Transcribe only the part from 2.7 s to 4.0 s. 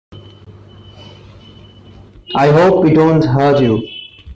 it won't hurt you.